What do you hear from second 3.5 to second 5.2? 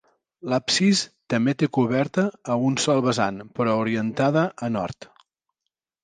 però orientada a nord.